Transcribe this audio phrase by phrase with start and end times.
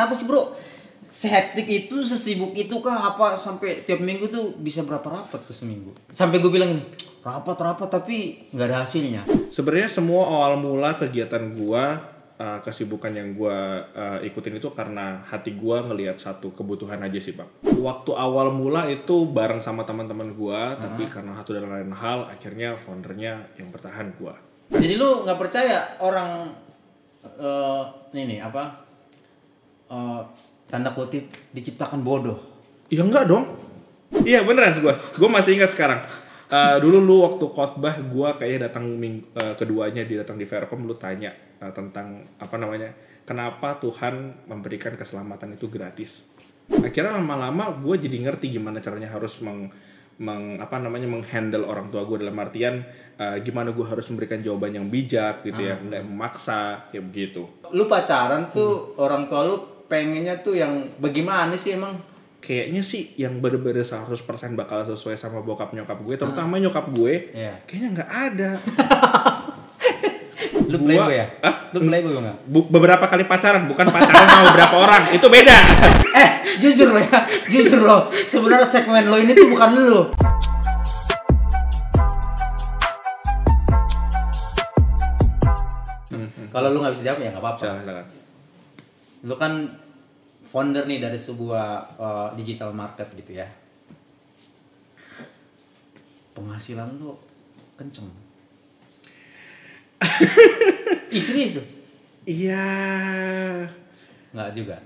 [0.00, 0.56] kenapa sih bro?
[1.12, 3.12] Sehektik itu sesibuk itu kah?
[3.12, 5.92] Apa sampai tiap minggu tuh bisa berapa rapat tuh seminggu?
[6.16, 6.80] Sampai gue bilang
[7.20, 9.28] rapat rapat tapi nggak ada hasilnya.
[9.52, 12.00] Sebenarnya semua awal mula kegiatan gua
[12.40, 17.36] uh, kesibukan yang gua uh, ikutin itu karena hati gua ngelihat satu kebutuhan aja sih,
[17.36, 17.52] Bang.
[17.60, 22.80] Waktu awal mula itu bareng sama teman-teman gua, tapi karena satu dan lain hal akhirnya
[22.80, 24.32] foundernya yang bertahan gua.
[24.70, 26.54] jadi lu nggak percaya orang
[27.20, 27.84] eh
[28.16, 28.89] ini apa
[29.90, 30.20] eh,
[30.70, 32.50] tanda kutip diciptakan bodoh
[32.90, 33.46] Ya enggak dong.
[34.26, 34.98] Iya beneran gua.
[35.14, 36.02] Gua masih ingat sekarang.
[36.50, 40.82] Uh, dulu lu waktu khotbah gua kayaknya datang ming uh, keduanya dia datang di Faircom
[40.82, 41.30] lu tanya
[41.62, 42.90] uh, tentang apa namanya
[43.22, 46.26] kenapa Tuhan memberikan keselamatan itu gratis.
[46.70, 49.70] Akhirnya lama-lama gue jadi ngerti gimana caranya harus meng,
[50.22, 52.82] meng- apa namanya menghandle orang tua gue dalam artian
[53.18, 57.42] uh, gimana gue harus memberikan jawaban yang bijak gitu ya nggak memaksa kayak begitu.
[57.74, 60.70] lu pacaran tuh orang tua lu pengennya tuh yang
[61.02, 61.98] bagaimana sih emang?
[62.40, 64.06] Kayaknya sih yang bener-bener 100%
[64.54, 67.52] bakal sesuai sama bokap nyokap gue terutama nyokap gue Iya.
[67.66, 68.50] kayaknya nggak ada.
[70.70, 71.26] Lu playboy ya?
[71.42, 71.54] Hah?
[71.74, 72.14] lu playboy
[72.46, 75.56] Bu- beberapa kali pacaran bukan pacaran sama beberapa orang itu beda.
[76.10, 76.30] Eh
[76.62, 80.00] jujur lo ya jujur lo sebenarnya segmen lo ini tuh bukan lu.
[86.50, 87.66] Kalau lu nggak bisa jawab ya nggak apa-apa.
[89.20, 89.68] Lu kan
[90.40, 91.66] founder nih dari sebuah
[92.00, 93.46] uh, digital market gitu ya.
[96.32, 97.12] Penghasilan lu
[97.76, 98.08] kenceng.
[101.16, 101.60] Ih serius?
[101.60, 101.64] Lu?
[102.24, 102.64] iya.
[104.32, 104.76] Nggak juga?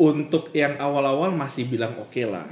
[0.00, 2.44] Untuk yang awal-awal masih bilang oke lah.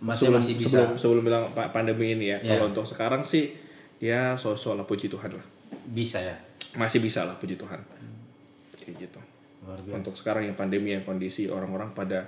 [0.00, 0.68] Masih- sebelum, masih bisa.
[0.68, 2.38] sebelum sebelum bilang pa- pandemi ini ya.
[2.40, 2.56] Iya.
[2.56, 3.52] kalau untuk sekarang sih
[4.00, 5.44] ya so-so lah puji Tuhan lah.
[5.92, 6.36] Bisa ya?
[6.76, 7.80] Masih bisa lah puji Tuhan.
[8.80, 9.20] Kayak gitu
[9.90, 12.26] untuk sekarang yang pandemi yang kondisi orang-orang pada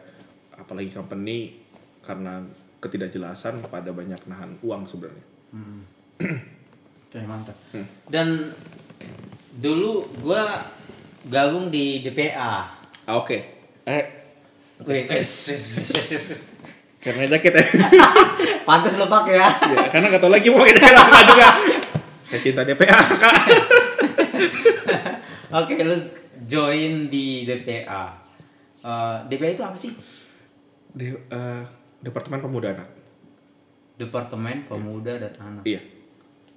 [0.54, 1.58] apalagi company
[2.02, 2.42] karena
[2.82, 5.26] ketidakjelasan pada banyak nahan uang sebenarnya.
[7.12, 7.56] Oke mantap.
[8.10, 8.52] Dan
[9.58, 10.66] dulu gua
[11.28, 12.34] gabung di DPA.
[13.06, 13.38] ah, oke.
[13.86, 14.22] Eh
[14.82, 16.40] Wih, es, es, es, es, es.
[16.98, 17.66] karena jaket ya
[18.66, 19.50] Pantes lo pakai ya.
[19.62, 21.48] Ya, karena nggak tahu lagi mau jaket apa juga.
[22.26, 23.34] Saya cinta DPA kak.
[25.62, 25.96] Oke, lu
[26.44, 28.04] join di DPA.
[28.78, 29.92] Eh, DPA itu apa sih?
[30.90, 31.62] De, eh,
[31.98, 32.88] Departemen Pemuda Anak
[33.94, 35.62] Departemen Pemuda dan Anak.
[35.62, 35.80] iya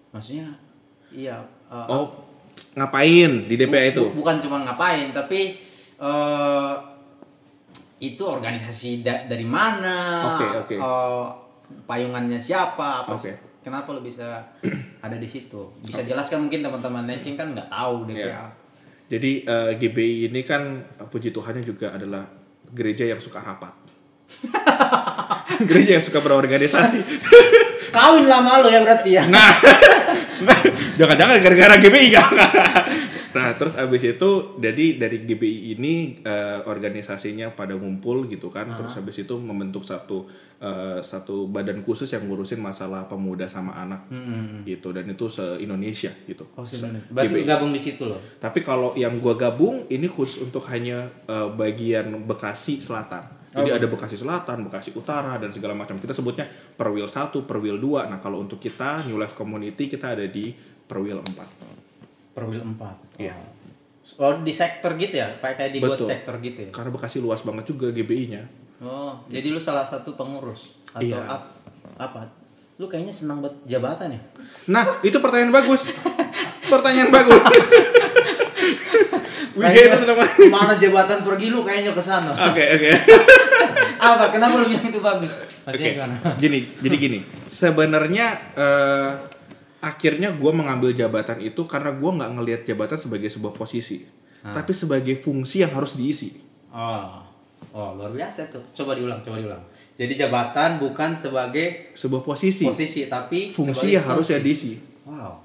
[0.09, 0.47] Maksudnya
[1.07, 2.25] iya eh, oh
[2.73, 5.55] ngapain di DPA itu bu- bukan cuma ngapain, tapi
[5.95, 6.73] eh
[7.97, 9.95] itu organisasi da- dari mana?
[10.33, 10.75] Oke, oke.
[10.75, 11.25] eh,
[11.85, 13.05] payungannya siapa?
[13.05, 13.21] Apa Oke.
[13.21, 13.35] sih?
[13.61, 14.43] Kenapa lo bisa
[14.99, 15.57] ada di situ?
[15.79, 18.27] Bisa jelaskan mungkin teman-teman Neskin kan nggak tahu DPA.
[18.27, 18.43] Iya.
[19.05, 22.25] Jadi eh, GBI ini kan eh, puji Tuhannya juga adalah
[22.73, 23.73] gereja yang suka rapat.
[25.69, 26.99] gereja yang suka berorganisasi.
[27.93, 29.23] Kawin lama lo ya berarti ya.
[29.29, 29.55] Nah,
[30.99, 32.27] jangan-jangan gara-gara GBI kan?
[33.35, 34.31] Nah, terus abis itu,
[34.63, 40.23] jadi dari GBI ini eh, organisasinya pada ngumpul gitu kan, terus habis itu membentuk satu
[40.63, 44.07] eh, satu badan khusus yang ngurusin masalah pemuda sama anak
[44.63, 46.47] gitu, dan itu se Indonesia gitu.
[46.55, 47.03] Oh, sebenarnya.
[47.11, 47.45] Berarti GBI.
[47.45, 48.19] gabung di situ loh.
[48.39, 53.35] Tapi kalau yang gua gabung ini khusus untuk hanya eh, bagian Bekasi Selatan.
[53.55, 55.95] Jadi ada Bekasi Selatan, Bekasi Utara dan segala macam.
[55.95, 56.43] Kita sebutnya
[56.75, 58.11] Perwil 1, Perwil 2.
[58.11, 60.51] Nah, kalau untuk kita New Life Community kita ada di
[60.85, 62.35] Perwil 4.
[62.35, 63.04] Perwil 4.
[63.15, 63.35] Iya.
[64.15, 65.27] Oh, di sektor gitu ya?
[65.39, 66.07] Kayak kayak dibuat Betul.
[66.07, 66.71] sektor gitu ya?
[66.71, 68.43] Karena Bekasi luas banget juga GBI-nya.
[68.79, 71.19] Oh, jadi lu salah satu pengurus atau Iya.
[71.25, 71.51] ap-
[71.97, 72.27] apa?
[72.75, 74.21] Lu kayaknya senang buat jabatan ya?
[74.67, 75.87] Nah, itu pertanyaan bagus.
[76.65, 77.39] pertanyaan bagus.
[79.55, 80.37] Wijaya itu Kayaknya senang banget.
[80.51, 82.31] Mana jabatan pergi lu kayaknya ke sana.
[82.51, 82.89] Oke, oke.
[84.05, 84.25] apa?
[84.27, 85.33] Kenapa lu bilang itu bagus?
[85.63, 86.15] Oke, gimana?
[86.35, 87.19] gini, jadi gini.
[87.47, 89.09] Sebenarnya eh,
[89.85, 94.01] akhirnya gue mengambil jabatan itu karena gue nggak ngelihat jabatan sebagai sebuah posisi,
[94.41, 96.41] tapi sebagai fungsi yang harus diisi.
[96.73, 97.21] Oh.
[97.75, 98.63] Oh, luar biasa tuh.
[98.73, 99.61] Coba diulang, coba diulang.
[99.95, 104.47] Jadi jabatan bukan sebagai Sebuah posisi, posisi tapi fungsi yang harusnya fungsi.
[104.47, 104.73] diisi.
[105.07, 105.39] Wow.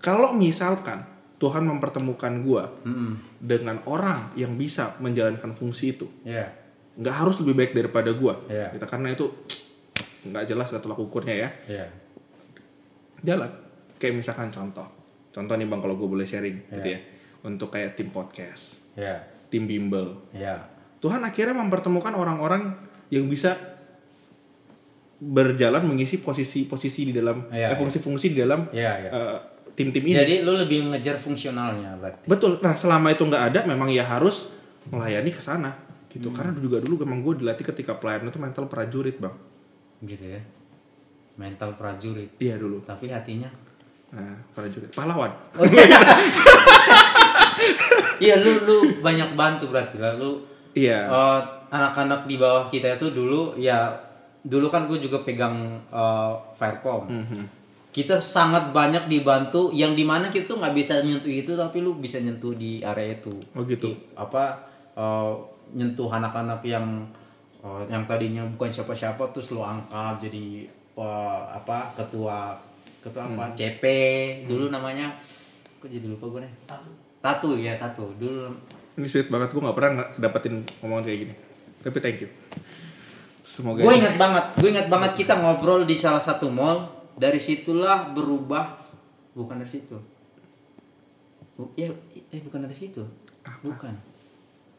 [0.00, 1.04] Kalau misalkan
[1.36, 6.04] Tuhan mempertemukan gue Mm dengan orang yang bisa menjalankan fungsi itu,
[7.00, 8.34] nggak harus lebih baik daripada gue.
[8.48, 9.32] Gitu, karena itu
[10.28, 11.48] nggak jelas tolak ukurnya ya.
[11.64, 11.86] Iya.
[13.22, 13.50] Jalan.
[13.96, 14.86] Kayak misalkan contoh.
[15.30, 16.98] Contoh nih bang kalau gue boleh sharing gitu Iya.
[16.98, 17.00] ya.
[17.42, 18.80] Untuk kayak tim podcast.
[18.94, 19.16] Iya.
[19.50, 20.14] tim bimbel.
[20.30, 20.62] Iya.
[20.98, 22.70] Tuhan akhirnya mempertemukan orang-orang
[23.10, 23.58] yang bisa
[25.20, 29.10] berjalan mengisi posisi-posisi di dalam Iya, eh, fungsi-fungsi di dalam Iya, iya.
[29.10, 29.36] eh,
[29.74, 30.16] tim-tim ini.
[30.16, 32.24] Jadi lu lebih ngejar fungsionalnya berarti.
[32.24, 32.56] betul.
[32.60, 34.54] Nah selama itu nggak ada memang ya harus
[34.88, 35.74] melayani ke sana
[36.08, 36.30] gitu.
[36.30, 39.34] Karena juga dulu memang gue dilatih ketika pelayanan itu mental prajurit bang.
[40.00, 40.40] Gitu ya
[41.40, 42.28] mental prajurit.
[42.36, 42.84] Iya dulu.
[42.84, 43.48] Tapi hatinya?
[44.12, 44.92] Nah prajurit.
[44.92, 45.32] Pahlawan.
[48.20, 48.36] Iya.
[48.40, 50.12] Lu lu banyak bantu berarti lah.
[50.16, 50.44] Lu
[50.76, 51.08] iya.
[51.08, 51.40] eh,
[51.72, 53.88] anak-anak di bawah kita itu dulu ya
[54.40, 55.56] dulu kan gue juga pegang
[55.88, 57.42] eh, Firecom Mhm.
[57.90, 59.72] kita sangat banyak dibantu.
[59.72, 63.16] Yang di mana kita tuh nggak bisa nyentuh itu tapi lu bisa nyentuh di area
[63.16, 63.32] itu.
[63.56, 63.88] Oh gitu.
[63.88, 64.60] Di- apa
[64.94, 65.32] eh,
[65.72, 67.08] nyentuh anak-anak yang
[67.60, 70.68] eh, yang tadinya bukan siapa-siapa terus lu angkat jadi
[71.00, 72.54] eh, apa ketua
[73.00, 73.56] ketua apa?
[73.56, 73.84] CP
[74.44, 75.16] dulu namanya
[75.80, 76.52] kok jadi lupa gue nih
[77.24, 77.56] tatu.
[77.56, 78.12] Ya tatu.
[78.20, 78.52] Dulu
[79.00, 81.34] ini sweet banget gue nggak pernah dapetin omongan kayak gini.
[81.80, 82.28] Tapi thank you.
[83.40, 86.92] Semoga gue ingat banget gue ingat banget kita ngobrol di salah satu mall.
[87.16, 88.76] Dari situlah berubah
[89.32, 89.96] bukan dari situ.
[91.56, 91.88] Bu- ya
[92.32, 93.04] eh bukan dari situ.
[93.64, 93.92] Bukan.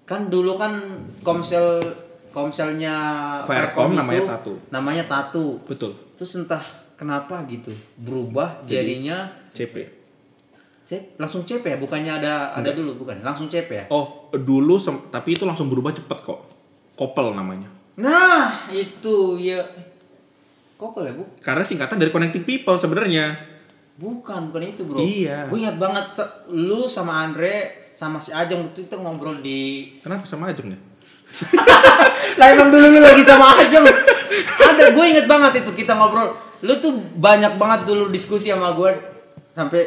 [0.05, 1.81] Kan dulu kan komsel
[2.31, 2.95] komselnya
[3.43, 4.53] Faircom Faircom namanya itu Tatu.
[4.71, 5.45] namanya tatu.
[5.67, 5.91] Betul.
[6.15, 6.63] Terus entah
[6.95, 10.01] kenapa gitu berubah jadinya CP
[10.91, 11.77] cep langsung CP ya?
[11.79, 13.23] Bukannya ada ada dulu bukan?
[13.23, 13.85] Langsung CP ya?
[13.87, 14.75] Oh dulu
[15.07, 16.39] tapi itu langsung berubah cepet kok.
[16.99, 17.71] Kopel namanya.
[17.95, 19.63] Nah itu ya
[20.75, 21.23] kopel ya bu?
[21.39, 23.37] Karena singkatan dari connecting people sebenarnya.
[24.01, 24.97] Bukan, bukan itu bro.
[24.97, 25.45] Iya.
[25.47, 26.09] Gue ingat banget
[26.49, 29.93] lu sama Andre sama si Ajeng waktu itu ngobrol di.
[30.01, 30.90] kenapa sama aja ya
[32.39, 33.85] lah emang dulu lu lagi sama Ajeng.
[34.61, 36.31] Ada, gue inget banget itu kita ngobrol.
[36.63, 38.91] Lu tuh banyak banget dulu diskusi sama gue
[39.51, 39.81] sampai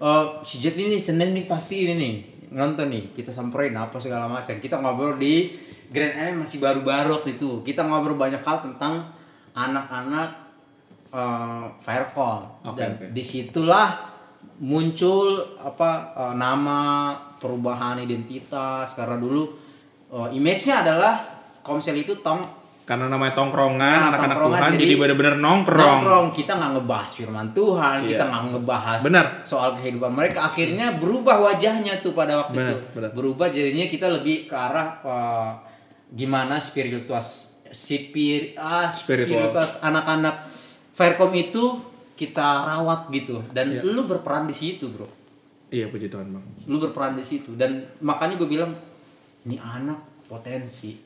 [0.00, 2.14] eh, si Jack ini Senin nih pasti ini nih
[2.52, 5.56] nonton nih kita samperin apa segala macam kita ngobrol di
[5.90, 9.10] Grand M masih baru-baru waktu itu kita ngobrol banyak hal tentang
[9.56, 10.30] anak-anak
[11.10, 13.06] eh, Firecom Oke, dan oke.
[13.10, 13.96] di situlah
[14.60, 19.56] muncul apa eh, nama perubahan identitas karena dulu
[20.16, 21.14] eh, image-nya adalah
[21.60, 22.46] Komsel itu tong
[22.82, 27.46] karena namanya tongkrongan Nah, anak-anak Tuhan jadi, jadi bener-bener nongkrong, nongkrong kita nggak ngebahas firman
[27.50, 28.30] Tuhan kita Iya.
[28.30, 29.26] nggak ngebahas Benar.
[29.42, 33.10] soal kehidupan mereka akhirnya berubah wajahnya tuh pada waktu Benar, itu benar.
[33.10, 35.50] berubah jadinya kita lebih ke arah eh,
[36.08, 37.26] gimana spiritualitas
[37.68, 39.50] sipir ah, Spiritual.
[39.50, 40.46] spiritualitas anak-anak
[40.94, 41.82] Faircom itu
[42.14, 43.82] kita rawat gitu dan Iya.
[43.82, 45.10] lu berperan di situ bro
[45.68, 48.70] iya puji Tuhan bang lu berperan di situ dan makanya gue bilang
[49.46, 50.98] ini anak potensi.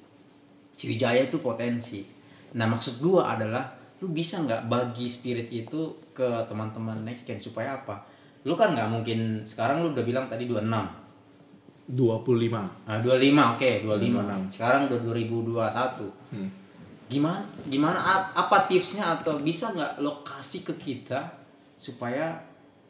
[0.74, 2.00] Ciwijaya itu potensi.
[2.56, 3.68] Nah maksud gue adalah
[4.00, 8.00] lu bisa nggak bagi spirit itu ke teman-teman next gen supaya apa?
[8.48, 10.88] Lu kan nggak mungkin sekarang lu udah bilang tadi 26 nah
[11.90, 14.54] 25 25 oke 25 26.
[14.54, 16.46] sekarang udah 2021 Hmm.
[17.10, 17.98] gimana gimana
[18.30, 21.18] apa tipsnya atau bisa nggak lo kasih ke kita
[21.74, 22.38] supaya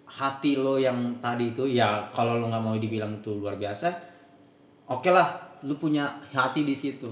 [0.05, 3.89] hati lo yang tadi itu ya kalau lo nggak mau dibilang itu luar biasa
[4.91, 7.09] oke lah lu punya hati di situ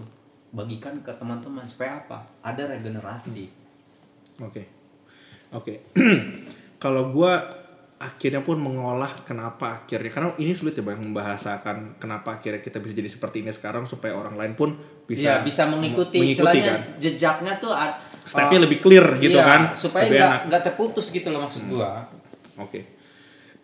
[0.51, 3.59] bagikan ke teman-teman supaya apa ada regenerasi
[4.39, 4.63] Oke,
[5.51, 5.91] oke.
[6.83, 7.43] Kalau gua
[7.99, 12.95] akhirnya pun mengolah kenapa akhirnya karena ini sulit ya bang membahasakan kenapa akhirnya kita bisa
[12.95, 16.79] jadi seperti ini sekarang supaya orang lain pun bisa bisa bisa mengikuti, mengikuti kan.
[17.03, 17.75] jejaknya tuh
[18.23, 20.31] Stepnya uh, lebih clear gitu iya, kan, supaya nggak.
[20.31, 20.47] Hmm.
[20.47, 22.07] nggak terputus gitu loh maksud gua
[22.59, 22.81] Oke,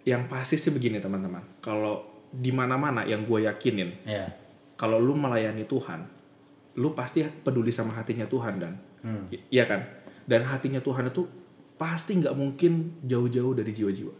[0.06, 1.42] yang pasti sih begini teman-teman.
[1.58, 4.26] Kalau di mana-mana yang gue yakinin, ya
[4.74, 6.02] kalau lu melayani Tuhan,
[6.76, 8.74] lu pasti peduli sama hatinya Tuhan dan,
[9.04, 9.28] Hmm.
[9.52, 9.84] Iya kan?
[10.24, 11.28] Dan hatinya Tuhan itu
[11.76, 14.14] pasti nggak mungkin jauh-jauh dari jiwa-jiwa,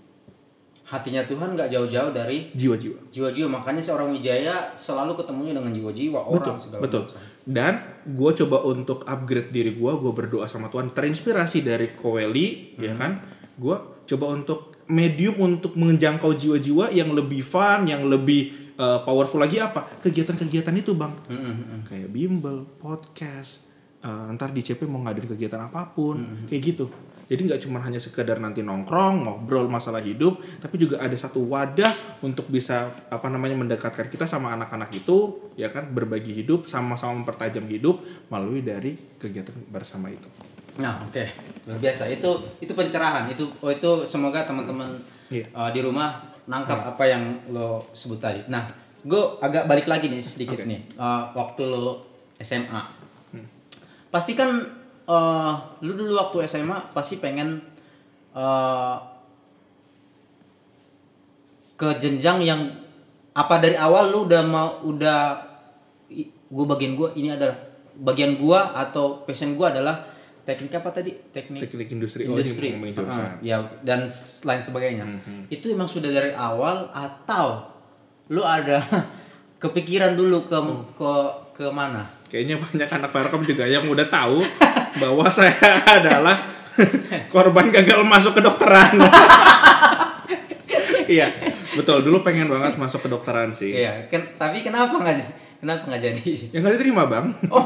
[0.85, 3.09] hatinya Tuhan nggak jauh-jauh dari jiwa-jiwa.
[3.09, 3.49] jiwa-jiwa.
[3.49, 7.03] Makanya seorang Wijaya selalu ketemunya dengan jiwa-jiwa orang betul segala betul.
[7.09, 7.21] macam.
[7.45, 10.93] dan gue coba untuk upgrade diri gue gue berdoa sama Tuhan.
[10.93, 13.25] Terinspirasi dari Koweli ya kan?
[13.57, 19.61] Gue coba untuk medium untuk menjangkau jiwa-jiwa yang lebih fun yang lebih uh, powerful lagi
[19.61, 19.85] apa?
[20.03, 21.13] Kegiatan-kegiatan itu bang.
[21.31, 21.89] Mm-mm.
[21.89, 23.65] kayak bimbel podcast
[24.05, 26.87] uh, ntar di CP mau ngadain kegiatan apa pun kayak gitu.
[27.25, 32.21] Jadi nggak cuma hanya sekedar nanti nongkrong ngobrol masalah hidup tapi juga ada satu wadah
[32.21, 35.89] untuk bisa apa namanya mendekatkan kita sama anak-anak itu ya kan?
[35.89, 41.23] Berbagi hidup sama-sama mempertajam hidup melalui dari kegiatan bersama itu Nah, oke.
[41.71, 42.11] Luar biasa.
[42.11, 43.31] Itu itu pencerahan.
[43.31, 44.99] Itu oh itu semoga teman-teman
[45.33, 45.49] Iya.
[45.57, 48.45] uh, di rumah nangkap apa yang lo sebut tadi.
[48.51, 48.69] Nah,
[49.03, 50.69] gue agak balik lagi nih sedikit Oke.
[50.69, 50.81] nih.
[50.99, 52.05] Uh, waktu lo
[52.37, 52.83] SMA.
[54.11, 54.51] Pasti kan
[55.11, 57.59] uh, lu dulu waktu SMA pasti pengen
[58.35, 58.99] uh,
[61.75, 62.61] ke jenjang yang
[63.35, 65.43] apa dari awal lu udah mau udah
[66.55, 70.03] gue bagian gue ini adalah bagian gua atau passion gua adalah
[70.45, 73.33] teknik apa tadi teknik teknik industri oh, industri Ah, jurusan.
[73.41, 74.05] ya dan
[74.45, 75.49] lain sebagainya Mhm.
[75.49, 77.65] itu emang sudah dari awal atau
[78.27, 78.81] lu ada
[79.63, 80.59] kepikiran dulu ke
[80.95, 81.13] ke
[81.55, 82.05] ke mana?
[82.27, 84.43] Kayaknya banyak anak Faircom juga yang udah tahu
[85.03, 86.37] bahwa saya adalah
[87.33, 88.91] korban gagal masuk kedokteran.
[91.07, 91.31] iya,
[91.73, 92.03] betul.
[92.03, 93.71] Dulu pengen banget masuk kedokteran sih.
[93.73, 95.17] Iya, ken tapi kenapa nggak
[95.61, 96.31] kenapa nggak jadi?
[96.51, 97.31] Ya nggak diterima bang.
[97.49, 97.65] Oh.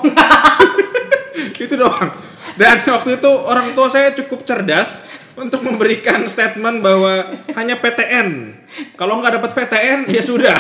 [1.57, 2.11] itu doang.
[2.59, 5.07] Dan waktu itu orang tua saya cukup cerdas
[5.39, 8.59] untuk memberikan statement bahwa hanya PTN.
[8.99, 10.59] Kalau nggak dapat PTN ya sudah.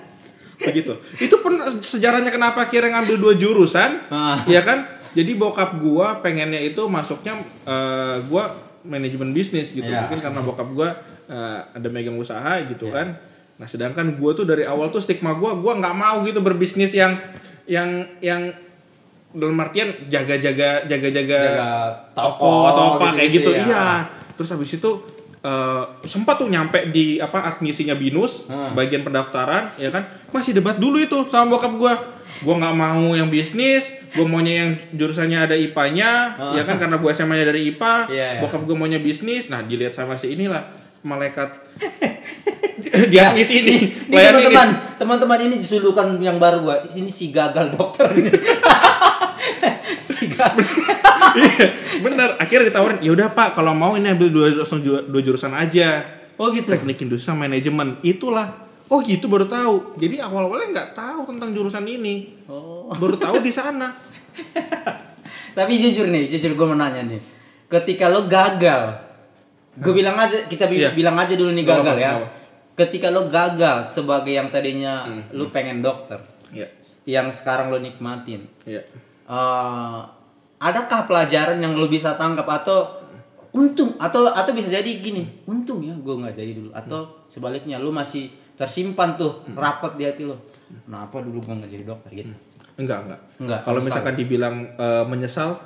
[0.68, 0.92] Begitu.
[1.16, 4.44] Itu pun sejarahnya kenapa akhirnya ngambil dua jurusan, Ah.
[4.44, 4.84] ya kan?
[5.16, 8.52] Jadi bokap gua pengennya itu masuknya eh, gua
[8.84, 9.88] manajemen bisnis gitu.
[9.88, 10.04] Iya.
[10.06, 10.88] Mungkin karena bokap gua
[11.28, 13.16] eh, ada megang usaha gitu kan.
[13.56, 17.16] Nah, sedangkan gua tuh dari awal tuh stigma gua gua nggak mau gitu berbisnis yang
[17.64, 18.52] yang yang
[19.36, 21.68] dalam artian jaga-jaga jaga-jaga Jaga
[22.10, 23.60] toko atau apa kayak gitu-gitu gitu.
[23.60, 23.66] ya.
[23.68, 23.86] Iya.
[24.34, 24.90] Terus habis itu
[25.38, 28.72] eh, sempat tuh nyampe di apa admisinya binus Hmm.
[28.72, 31.94] bagian pendaftaran ya kan masih debat dulu itu sama bokap gua
[32.38, 36.10] gua nggak mau yang bisnis gua maunya yang jurusannya ada IPA-nya
[36.52, 38.00] ya kan karena gua SMA-nya dari IPA Ah.
[38.06, 38.40] Iya, iya.
[38.40, 40.64] bokap gua maunya bisnis nah dilihat sama si inilah
[41.06, 41.48] malaikat
[43.10, 44.44] di admis ini Ini Pelayan ini.
[44.44, 46.76] teman-teman, teman-teman ini julukan yang baru gua.
[46.84, 48.30] Ini si gagal dokter ini.
[50.06, 50.66] si gagal.
[51.36, 51.68] Iya,
[52.00, 56.00] bener akhirnya ditawarin ya udah pak kalau mau ini ambil dua langsung dua, jurusan aja
[56.36, 56.72] Oh gitu.
[56.72, 58.56] teknik industri sama manajemen itulah
[58.88, 62.88] oh gitu baru tahu jadi awal awalnya nggak tahu tentang jurusan ini Oh.
[62.90, 63.92] baru tahu di sana
[65.52, 67.20] Tapi jujur nih, jujur gue mau nanya nih.
[67.66, 69.05] Ketika lo gagal,
[69.76, 70.90] gue bilang aja, kita bi- Iya.
[70.90, 72.02] bilang aja dulu nih Gak gagal ya.
[72.02, 72.28] gak apa.
[72.74, 76.68] Ketika lo gagal sebagai yang tadinya Hmm, lo pengen dokter, ya
[77.04, 78.80] yang sekarang lo nikmatin, ya
[79.26, 80.00] eh,
[80.58, 82.44] adakah pelajaran yang lo bisa tangkap?
[82.46, 83.00] Atau
[83.52, 86.70] untung atau atau bisa jadi gini, untung ya gue nggak jadi dulu.
[86.70, 90.36] Atau sebaliknya lo masih tersimpan tuh rapat di hati lo.
[90.82, 92.32] Kenapa dulu gue nggak jadi dokter gitu?
[92.76, 93.20] enggak enggak.
[93.38, 95.56] Enggak, kalau misalkan dibilang eh, menyesal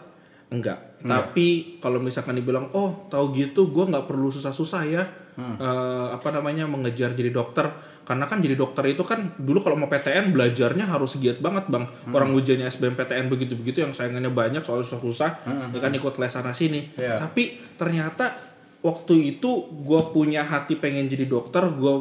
[0.51, 1.47] enggak tapi
[1.79, 5.57] kalau misalkan dibilang oh tahu gitu gue nggak perlu susah-susah ya Hmm.
[5.57, 5.69] eh,
[6.11, 7.65] apa namanya mengejar jadi dokter
[8.03, 11.87] karena kan jadi dokter itu kan dulu kalau mau PTN belajarnya harus giat banget bang
[11.87, 12.13] Hmm.
[12.13, 15.31] orang ujiannya SBMPTN begitu-begitu yang saingannya banyak soal susah-susah
[15.71, 17.01] ya kan ikut les sana sini Hmm.
[17.01, 17.15] Iya.
[17.21, 17.43] tapi
[17.75, 18.37] ternyata
[18.81, 21.95] waktu itu gue punya hati pengen jadi dokter gue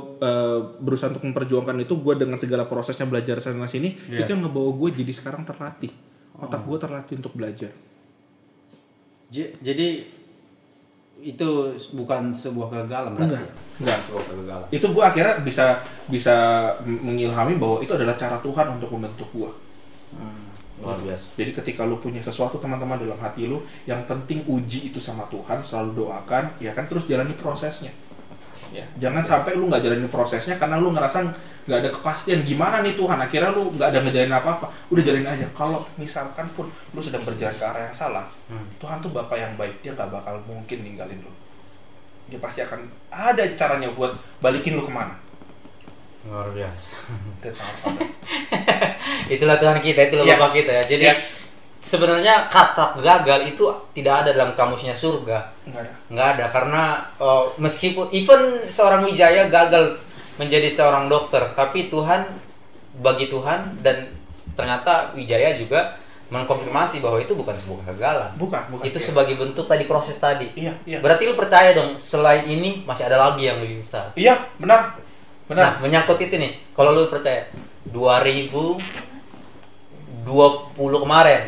[0.77, 4.25] berusaha untuk memperjuangkan itu gue dengan segala prosesnya belajar sana sini Iya.
[4.25, 5.93] itu yang ngebawa gue jadi sekarang terlatih
[6.35, 7.71] otak gue terlatih untuk belajar
[9.31, 9.87] jadi
[11.19, 11.49] itu
[11.91, 13.35] bukan sebuah kegagalan berarti.
[13.35, 13.43] Enggak.
[13.43, 13.51] ya?
[13.77, 13.97] Enggak.
[13.97, 14.67] Bukan sebuah kegagalan.
[14.71, 15.65] itu gue akhirnya bisa
[16.07, 16.35] bisa
[16.81, 19.51] mengilhami bahwa itu adalah cara Tuhan untuk membentuk gue
[20.09, 20.49] Hmm,
[20.81, 21.37] luar biasa.
[21.37, 25.61] jadi ketika lu punya sesuatu teman-teman dalam hati lu yang penting uji itu sama Tuhan
[25.61, 27.93] selalu doakan ya kan terus jalani prosesnya
[28.69, 31.25] ya jangan sampai lu nggak jalani prosesnya karena lu ngerasa
[31.69, 32.41] nggak ada kepastian.
[32.41, 33.17] Gimana nih Tuhan?
[33.21, 34.65] Akhirnya lu nggak ada ngejalanin apa-apa.
[34.89, 35.45] Udah jalanin aja.
[35.53, 38.65] Kalau misalkan pun lu sedang berjalan ke arah yang salah Hmm.
[38.81, 39.85] Tuhan tuh bapak yang baik.
[39.85, 41.29] Dia nggak bakal mungkin ninggalin lu.
[42.29, 45.13] Dia pasti akan ada caranya buat balikin lu ke mana.
[46.25, 46.93] Luar biasa.
[47.41, 47.73] that's our
[49.33, 50.35] Itulah Tuhan kita, itulah Iya.
[50.37, 50.83] Bapak kita ya.
[50.85, 51.48] Jadi yes
[51.79, 53.63] sebenarnya kata gagal itu
[53.95, 55.39] tidak ada dalam kamusnya surga.
[56.11, 56.83] nggak ada ada karena
[57.17, 59.95] oh, meskipun even seorang Wijaya gagal
[60.35, 62.23] menjadi seorang dokter, tapi Tuhan
[62.99, 64.11] bagi Tuhan dan
[64.55, 65.95] ternyata Wijaya juga
[66.29, 68.29] mengkonfirmasi bahwa itu bukan sebuah kegagalan.
[68.37, 69.07] bukan bukan Itu Iya.
[69.09, 70.45] sebagai bentuk tadi proses tadi.
[70.53, 74.13] iya iya Berarti lu percaya dong, selain ini masih ada lagi yang lebih besar.
[74.13, 74.93] iya benar
[75.49, 77.49] Nah, benar menyangkut itu nih, kalau lu percaya
[77.89, 78.77] 2020
[81.01, 81.41] kemarin,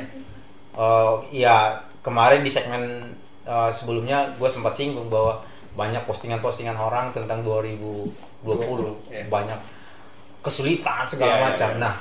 [0.72, 2.84] eh ya kemarin di segmen
[3.44, 8.12] eh, sebelumnya gue sempat singgung bahwa banyak postingan-postingan orang tentang 2020
[9.08, 9.28] Iya.
[9.28, 9.60] banyak
[10.42, 11.70] kesulitan segala Iya, iya, macam.
[11.72, 11.80] iya.
[11.80, 11.96] Nah,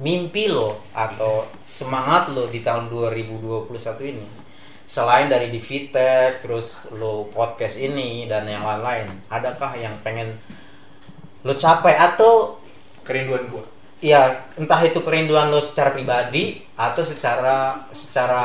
[0.00, 3.68] mimpi lo atau semangat lo di tahun 2021
[4.06, 4.24] ini
[4.86, 10.34] selain dari di Vitek, terus lo podcast ini dan yang lain-lain, adakah yang pengen
[11.42, 12.58] lo capai atau
[13.02, 13.62] kerinduan gua
[14.00, 18.42] ya entah itu kerinduan lo secara pribadi atau secara secara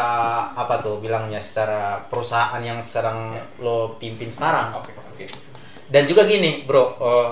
[0.52, 4.76] apa tuh bilangnya secara perusahaan yang sedang lo pimpin sekarang.
[4.76, 5.26] Oke oke.
[5.88, 7.32] Dan juga gini bro eh,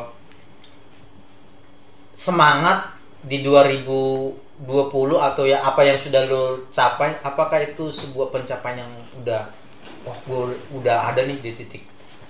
[2.15, 4.63] semangat di 2020
[5.19, 9.43] atau ya apa yang sudah lo capai apakah itu sebuah pencapaian yang udah
[10.03, 11.83] wah gue udah ada nih di titik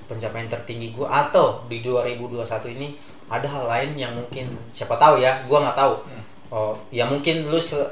[0.05, 2.39] pencapaian tertinggi gue atau di 2021
[2.73, 2.87] ini
[3.27, 5.93] ada hal lain yang mungkin siapa tahu ya gue nggak tahu
[6.49, 7.89] oh ya mungkin lu se-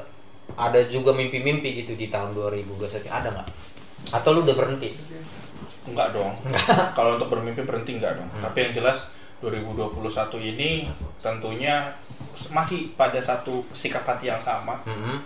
[0.52, 3.48] ada juga mimpi-mimpi gitu di tahun 2021 ada nggak
[4.12, 4.90] atau lu udah berhenti
[5.82, 6.30] Enggak dong.
[6.94, 8.30] Kalau untuk bermimpi berhenti enggak dong.
[8.30, 8.42] Hmm.
[8.46, 9.10] Tapi yang jelas
[9.42, 9.98] 2021
[10.38, 10.86] ini
[11.18, 11.90] tentunya
[12.48, 15.18] masih pada satu sikap hati yang sama Mhm.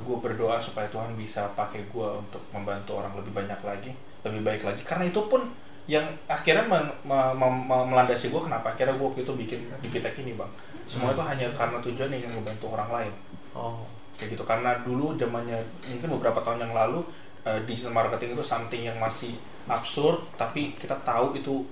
[0.00, 3.90] gue berdoa supaya Tuhan bisa pakai gue untuk membantu orang lebih banyak lagi
[4.22, 5.50] lebih baik lagi karena itu pun
[5.86, 10.16] yang akhirnya men- me- me- me- melandasi gue kenapa akhirnya gue waktu itu bikin Divitek
[10.18, 10.48] ini bang
[10.84, 13.12] semua itu hanya karena tujuannya yang membantu orang lain
[13.52, 13.86] Oh.
[14.14, 17.04] kayak gitu karena dulu zamannya mungkin beberapa tahun yang lalu
[17.42, 19.36] eh, digital marketing itu something yang masih
[19.66, 21.62] absurd tapi kita tahu itu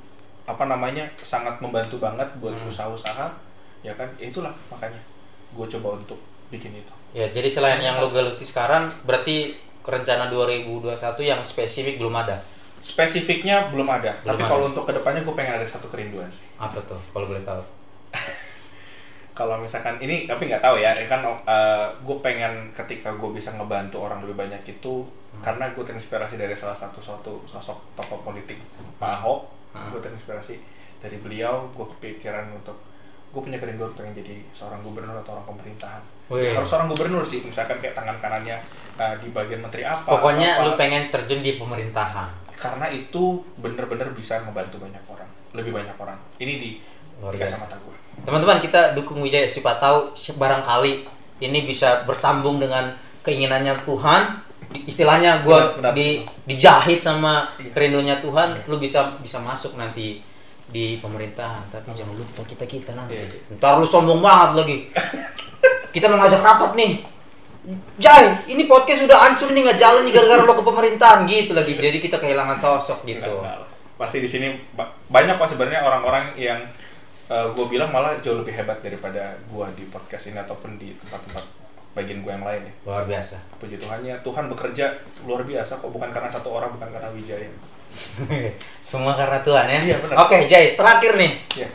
[0.42, 2.69] apa namanya sangat membantu banget buat Hmm.
[2.69, 3.26] usaha-usaha
[3.81, 4.99] ya kan ya itulah makanya
[5.52, 9.52] gue coba untuk bikin itu Ya, jadi selain yang lo geluti sekarang, berarti
[9.85, 12.40] rencana 2021 yang spesifik belum ada.
[12.83, 14.51] Spesifiknya belum ada Belum tapi ada.
[14.51, 17.62] kalau untuk ke depannya gue pengen ada satu kerinduan sih Apa tuh, kalau boleh tahu?
[19.33, 21.25] kalau misalkan ini tapi nggak tahu ya ya kan
[21.99, 24.95] gue pengen ketika gue bisa ngebantu orang lebih banyak itu
[25.41, 28.61] karena gue terinspirasi dari salah satu suatu sosok tokoh politik
[28.99, 29.89] Pak Ahok Hmm.
[29.89, 30.61] gue terinspirasi
[31.01, 32.77] dari beliau gue kepikiran untuk
[33.33, 36.53] gue punya kerinduan pengen jadi seorang gubernur atau orang pemerintahan Wih.
[36.53, 38.61] harus seorang gubernur sih misalkan kayak tangan kanannya
[38.95, 40.62] uh, di bagian menteri apa Pokoknya apa.
[40.62, 42.42] lu pengen terjun di pemerintahan.
[42.62, 46.71] Karena itu bener-bener bisa ngebantu banyak orang lebih banyak orang ini di,
[47.19, 47.92] Luar di kacamata gue
[48.23, 51.09] Teman-teman, kita dukung Wijaya siapa tahu barangkali
[51.42, 52.95] ini bisa bersambung dengan
[53.26, 54.23] keinginannya Tuhan.
[54.73, 55.92] Istilahnya benar.
[55.92, 57.75] di dijahit sama Iya.
[57.75, 60.23] kerinduannya Tuhan, lu bisa bisa masuk nanti
[60.71, 61.66] di pemerintahan.
[61.69, 63.19] Tapi jangan lupa kita-kita nanti.
[63.19, 63.59] Iya.
[63.59, 64.76] Ntar lu sombong banget lagi.
[65.95, 66.92] kita mau ngajak rapat nih.
[67.95, 71.78] Jai, ini podcast udah hancur nih nggak jalan nih gara-gara lo ke pemerintahan gitu lagi.
[71.78, 73.23] Jadi kita kehilangan sosok gitu.
[73.23, 73.69] Nggak, nggak lah.
[73.95, 76.59] pasti di sini ba- banyak kok sebenarnya orang-orang yang
[77.33, 81.45] gue bilang malah jauh lebih hebat daripada gue di podcast ini ataupun di tempat-tempat
[81.95, 82.73] bagian gue yang lain ya.
[82.85, 83.37] Luar biasa.
[83.57, 84.87] Puji Tuhannya, Tuhan bekerja
[85.25, 87.49] luar biasa kok bukan karena satu orang, bukan karena Wijaya.
[88.85, 89.78] Semua karena Tuhan ya.
[89.81, 90.16] Iya, benar.
[90.26, 91.33] Oke, Jai, terakhir nih.
[91.57, 91.69] Ya,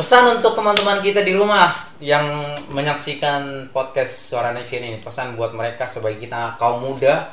[0.00, 4.96] Pesan untuk teman-teman kita di rumah yang menyaksikan podcast Suara Nation ini.
[4.96, 7.28] Pesan buat mereka sebagai kita kaum muda,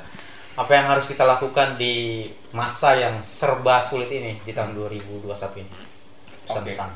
[0.51, 5.71] apa yang harus kita lakukan di masa yang serba sulit ini di tahun 2021 ini.
[6.43, 6.91] Pesan-pesan.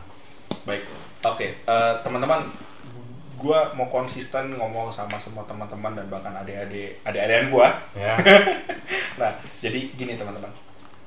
[0.68, 0.84] baik.
[1.24, 2.52] Oke, eh, teman-teman,
[3.40, 7.68] gue mau konsisten ngomong sama semua teman-teman dan bahkan adik-adik adik-adikan gue.
[7.96, 8.20] Ya.
[9.24, 9.32] Nah,
[9.64, 10.52] jadi gini teman-teman,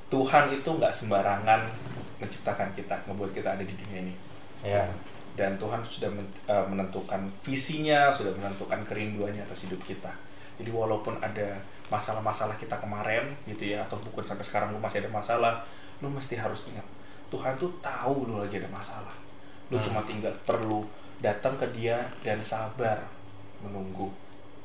[0.08, 1.68] Tuhan itu nggak sembarangan
[2.16, 4.33] menciptakan kita, ngebuat kita ada di dunia ini.
[5.34, 6.10] Dan Tuhan sudah
[6.46, 10.10] eh, menentukan visinya, sudah menentukan kerinduannya atas hidup kita.
[10.54, 11.58] Jadi walaupun ada
[11.90, 15.66] masalah-masalah kita kemarin gitu ya, atau bukan sampai sekarang lu masih ada masalah,
[15.98, 16.86] lu mesti harus ingat
[17.34, 19.14] Tuhan tuh tahu lu lagi ada masalah.
[19.72, 19.84] Lu Hmm.
[19.90, 20.86] cuma tinggal perlu
[21.18, 23.02] datang ke Dia dan sabar
[23.58, 24.06] menunggu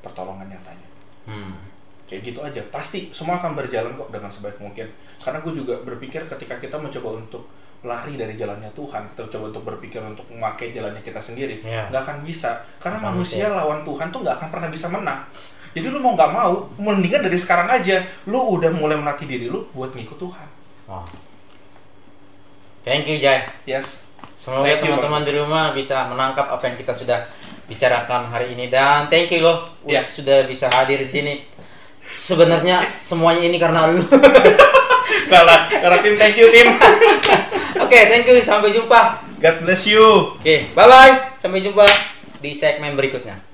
[0.06, 0.90] pertolongan nyatanya.
[1.26, 1.58] Hmm.
[2.06, 4.86] Kayak gitu aja, pasti semua akan berjalan kok dengan sebaik mungkin.
[5.18, 7.46] Karena gue juga berpikir ketika kita mencoba untuk
[7.80, 11.88] lari dari jalannya Tuhan, kita coba untuk berpikir untuk memakai jalannya kita sendiri, Iya.
[11.88, 12.60] nggak akan bisa.
[12.76, 15.24] Karena manusia lawan Tuhan tuh nggak akan pernah bisa menang.
[15.72, 19.64] Jadi lu mau nggak mau, mendingan dari sekarang aja, lu udah mulai melatih diri lu
[19.72, 20.48] buat ngikut Tuhan.
[20.92, 21.06] Wah.
[22.84, 23.48] Thank you, Jai.
[23.64, 24.04] Yes.
[24.36, 27.28] Semoga teman-teman di rumah bisa menangkap apa yang kita sudah
[27.68, 30.04] bicarakan hari ini dan thank you loh Ya.
[30.08, 31.34] sudah bisa hadir di sini.
[32.08, 34.00] Sebenarnya semuanya ini karena lu.
[35.30, 36.68] Nggak lah, karena tim thank you tim.
[37.86, 38.42] Oke, thank you.
[38.42, 39.22] Sampai jumpa.
[39.38, 40.34] God bless you.
[40.42, 41.38] Oke, bye bye.
[41.38, 41.86] Sampai jumpa
[42.42, 43.49] di segmen berikutnya.